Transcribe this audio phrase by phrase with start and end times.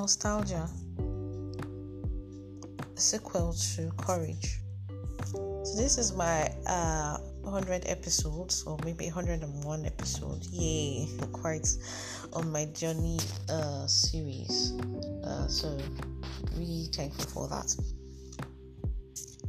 [0.00, 0.66] Nostalgia,
[2.94, 4.60] sequel to Courage.
[5.34, 10.46] So this is my uh 100 episodes or maybe 101 episode.
[10.52, 11.68] Yay, quite
[12.32, 13.18] on my journey
[13.50, 14.72] uh series.
[15.22, 15.76] Uh, so
[16.56, 17.68] really thankful for that.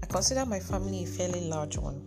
[0.03, 2.05] I consider my family a fairly large one.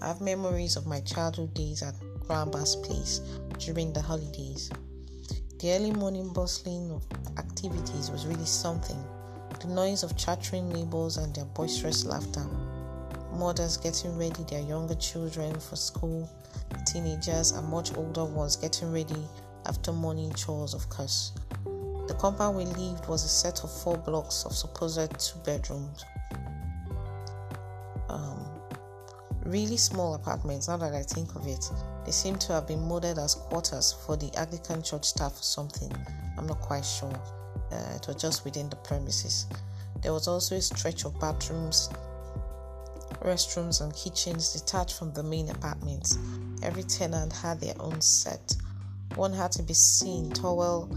[0.00, 3.20] I have memories of my childhood days at Grandpa's place
[3.58, 4.70] during the holidays.
[5.62, 7.04] The early morning bustling of
[7.38, 9.00] activities was really something.
[9.60, 12.44] The noise of chattering neighbors and their boisterous laughter.
[13.32, 16.28] Mothers getting ready their younger children for school,
[16.84, 19.24] teenagers and much older ones getting ready
[19.64, 21.30] after morning chores, of course.
[22.08, 26.04] The compound we lived was a set of four blocks of supposed two bedrooms.
[28.08, 28.41] Um,
[29.44, 31.64] really small apartments, now that I think of it.
[32.04, 35.92] They seem to have been modeled as quarters for the Anglican church staff or something.
[36.38, 37.14] I'm not quite sure.
[37.70, 39.46] Uh, it was just within the premises.
[40.02, 41.88] There was also a stretch of bathrooms,
[43.22, 46.18] restrooms, and kitchens detached from the main apartments.
[46.62, 48.56] Every tenant had their own set.
[49.14, 50.88] One had to be seen, towel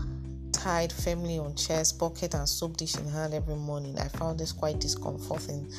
[0.52, 4.00] tied firmly on chairs, bucket, and soap dish in hand every morning.
[4.00, 5.72] I found this quite discomforting.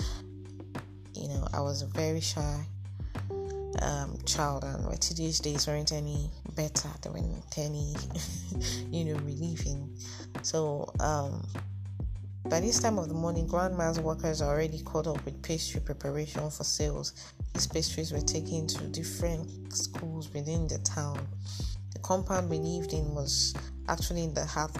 [1.17, 2.65] You know, I was a very shy
[3.83, 6.89] um, child, and my teenage days weren't any better.
[7.03, 7.95] They weren't any,
[8.91, 9.97] you know, relieving.
[10.43, 11.47] So, um,
[12.49, 16.49] by this time of the morning, grandma's workers are already caught up with pastry preparation
[16.51, 17.13] for sales.
[17.55, 21.27] These pastries were taken to different schools within the town.
[21.93, 23.55] The compound we lived in was
[23.89, 24.77] actually in the heart,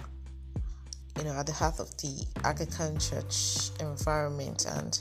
[1.17, 4.99] you know, at the heart of the Anglican church environment, and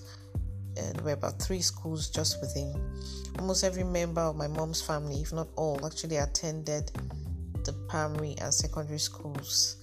[0.79, 2.75] uh, there were about three schools just within.
[3.39, 6.91] Almost every member of my mom's family, if not all, actually attended
[7.65, 9.77] the primary and secondary schools,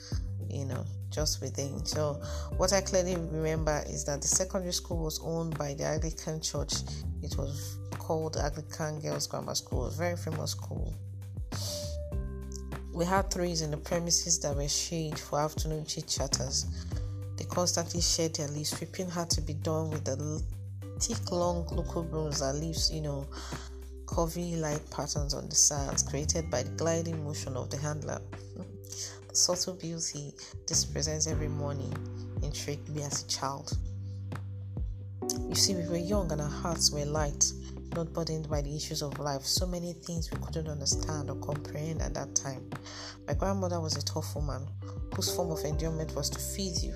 [0.50, 1.86] you know, just within.
[1.86, 2.22] So,
[2.58, 6.74] what I clearly remember is that the secondary school was owned by the Anglican Church.
[7.22, 10.94] It was called Anglican Girls Grammar School, a very famous school.
[12.94, 16.68] We had threes in the premises that were shade for afternoon chit chatters.
[17.38, 18.70] They constantly shared their leaves.
[18.70, 20.16] Sweeping had to be done with the
[21.00, 21.66] thick, long
[22.10, 23.28] brooms that leaves, you know,
[24.06, 28.22] curvy light patterns on the sands created by the gliding motion of the handler.
[29.28, 30.34] the subtle beauty
[30.68, 31.94] this presents every morning
[32.44, 33.76] intrigued me as a child.
[35.50, 37.52] You see, we were young and our hearts were light,
[37.96, 39.44] not burdened by the issues of life.
[39.44, 42.70] So many things we couldn't understand or comprehend at that time.
[43.28, 44.68] My grandmother was a tough woman
[45.16, 46.94] whose form of endearment was to feed you.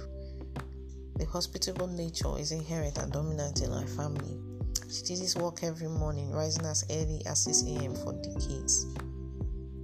[1.17, 4.38] The hospitable nature is inherent and dominant in our family.
[4.89, 7.95] She did this work every morning, rising as early as 6 a.m.
[7.95, 8.85] for decades.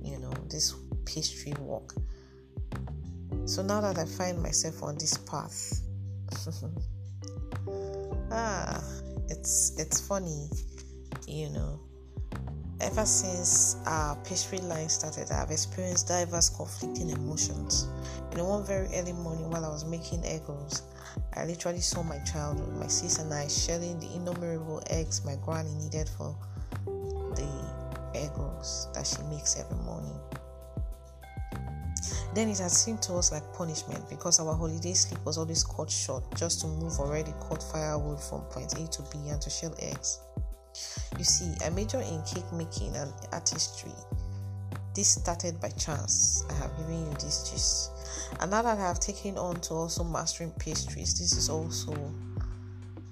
[0.03, 1.93] You know, this pastry walk.
[3.45, 5.81] So now that I find myself on this path,
[8.31, 8.81] ah,
[9.27, 10.49] it's it's funny,
[11.27, 11.79] you know.
[12.81, 17.87] Ever since our pastry line started, I've experienced diverse conflicting emotions.
[18.31, 20.83] You know, one very early morning while I was making egg rolls,
[21.35, 25.73] I literally saw my childhood, my sis and I shelling the innumerable eggs my granny
[25.75, 26.35] needed for
[26.85, 27.49] the
[28.15, 30.19] egg rolls that she makes every morning.
[32.33, 35.89] Then it had seemed to us like punishment because our holiday sleep was always cut
[35.89, 39.75] short just to move already cut firewood from point A to B and to shell
[39.79, 40.19] eggs.
[41.17, 43.91] You see, I major in cake making and artistry.
[44.95, 46.43] This started by chance.
[46.49, 47.91] I have given you this gist.
[48.39, 51.95] And now that I have taken on to also mastering pastries, this is also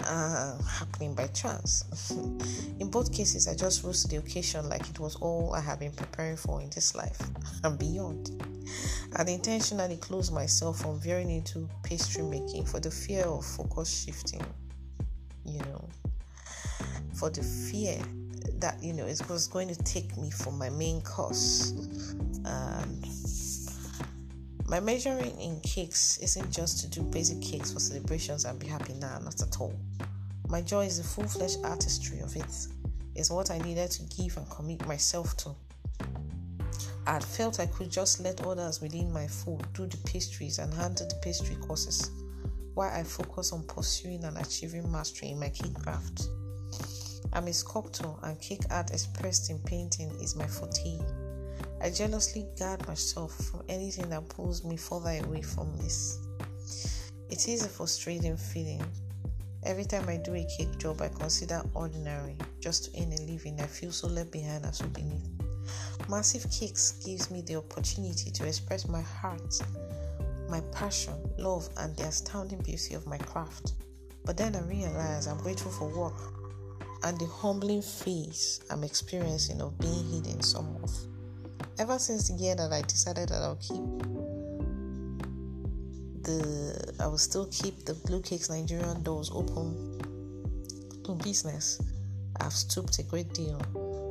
[0.06, 2.12] uh, happening by chance.
[2.80, 5.80] in both cases, I just rose to the occasion like it was all I have
[5.80, 7.20] been preparing for in this life
[7.64, 8.30] and beyond.
[9.16, 14.46] And intentionally closed myself from veering into pastry making for the fear of focus shifting,
[15.46, 15.90] you know,
[17.22, 18.02] for the fear
[18.58, 21.70] that, you know, it was going to take me from my main course.
[22.44, 23.06] And
[24.66, 28.94] my measuring in cakes isn't just to do basic cakes for celebrations and be happy
[28.94, 29.80] now, not at all.
[30.48, 32.42] My joy is the full fledged artistry of it.
[32.42, 32.68] it,
[33.14, 35.52] is what I needed to give and commit myself to.
[37.06, 40.74] I had felt I could just let others within my fold do the pastries and
[40.74, 42.10] handle the pastry courses,
[42.74, 46.28] while I focus on pursuing and achieving mastery in my cake craft.
[47.34, 51.00] I'm a sculptor, and cake art expressed in painting is my forte.
[51.82, 56.20] I jealously guard myself from anything that pulls me further away from this.
[57.30, 58.84] It is a frustrating feeling.
[59.64, 63.60] Every time I do a cake job I consider ordinary, just to earn a living,
[63.62, 65.30] I feel so left behind and so beneath.
[66.10, 69.62] Massive cakes gives me the opportunity to express my heart,
[70.50, 73.74] my passion, love, and the astounding beauty of my craft.
[74.26, 76.41] But then I realize I'm grateful for work
[77.04, 80.92] and the humbling phase I'm experiencing of being hidden some of.
[81.80, 83.82] Ever since the year that I decided that I'll keep
[86.24, 90.00] the I will still keep the Blue Cakes Nigerian doors open
[91.04, 91.82] to business.
[92.40, 93.60] I've stooped a great deal.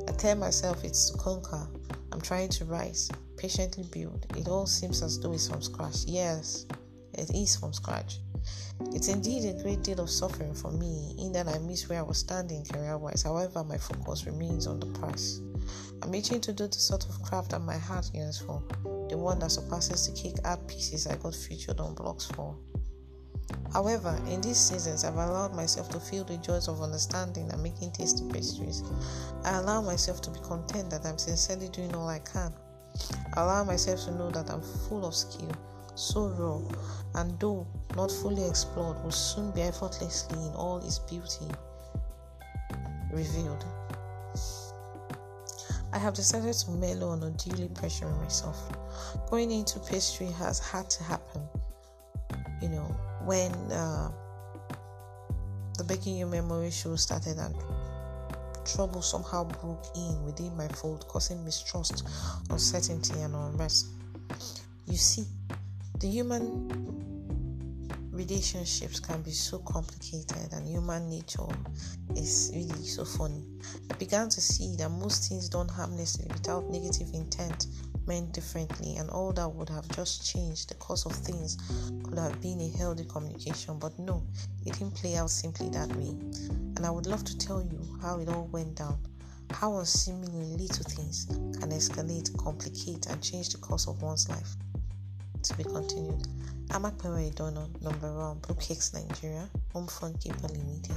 [0.07, 1.67] I tell myself it's to conquer.
[2.11, 4.25] I'm trying to rise, patiently build.
[4.35, 6.03] It all seems as though it's from scratch.
[6.05, 6.65] Yes,
[7.13, 8.19] it is from scratch.
[8.93, 12.03] It's indeed a great deal of suffering for me in that I miss where I
[12.03, 13.23] was standing career wise.
[13.23, 15.41] However, my focus remains on the price.
[16.01, 18.63] I'm itching to do the sort of craft that my heart yearns for,
[19.09, 22.57] the one that surpasses the cake art pieces I got featured on blogs for.
[23.73, 27.91] However, in these seasons, I've allowed myself to feel the joys of understanding and making
[27.91, 28.83] tasty pastries.
[29.43, 32.53] I allow myself to be content that I'm sincerely doing all I can.
[33.35, 35.51] I allow myself to know that I'm full of skill,
[35.95, 36.61] so raw,
[37.15, 41.45] and though not fully explored, will soon be effortlessly in all its beauty
[43.11, 43.65] revealed.
[45.93, 48.57] I have decided to mellow on unduly pressuring myself.
[49.29, 51.41] Going into pastry has had to happen.
[52.61, 52.95] You know,
[53.25, 54.11] when uh,
[55.77, 57.55] the Baking your Memory show started and
[58.65, 62.07] trouble somehow broke in within my fold, causing mistrust,
[62.49, 63.87] uncertainty, and unrest.
[64.85, 65.25] You see,
[66.01, 66.67] the human
[68.11, 71.45] relationships can be so complicated and human nature
[72.15, 73.43] is really so funny.
[73.91, 77.67] I began to see that most things don't harmlessly without negative intent
[78.07, 81.59] meant differently and all that would have just changed the course of things
[82.03, 83.77] could have been a healthy communication.
[83.77, 84.23] But no
[84.65, 86.09] it didn't play out simply that way.
[86.77, 88.97] And i would love to tell you how it all went down
[89.51, 94.55] how seemingly little things can escalate complicate and change the course of one's life
[95.43, 96.27] to be continued
[96.71, 100.95] Amakpewe Idono, number one, Blue Cakes Nigeria, Home Fund Keeper Limited,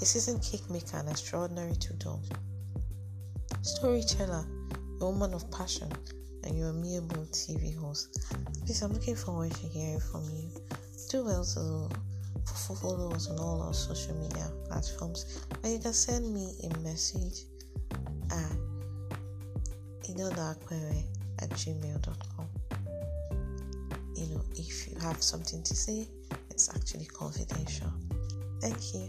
[0.00, 2.14] a seasoned cake maker and extraordinary tutor.
[3.60, 4.46] Storyteller,
[5.00, 5.92] a woman of passion,
[6.44, 8.24] and your amiable TV host.
[8.64, 10.48] Please, I'm looking forward to hearing from you.
[11.10, 11.88] Do well to
[12.80, 17.42] follow us on all our social media platforms, and you can send me a message
[18.30, 18.56] at
[20.08, 21.04] idodaquere
[21.40, 22.48] at gmail.com
[24.22, 26.06] you know, if you have something to say,
[26.50, 27.92] it's actually confidential.
[28.60, 29.08] Thank you.